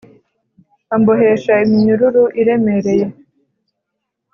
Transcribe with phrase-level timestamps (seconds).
[0.95, 3.05] ambohesha iminyururu iremereye.